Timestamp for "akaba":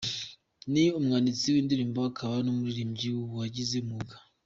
2.09-2.35